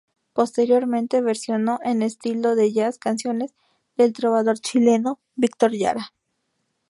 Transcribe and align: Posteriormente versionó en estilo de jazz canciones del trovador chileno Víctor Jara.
Posteriormente 0.33 1.21
versionó 1.21 1.77
en 1.83 2.01
estilo 2.01 2.55
de 2.55 2.73
jazz 2.73 2.97
canciones 2.97 3.53
del 3.95 4.13
trovador 4.13 4.57
chileno 4.57 5.19
Víctor 5.35 5.73
Jara. 5.79 6.11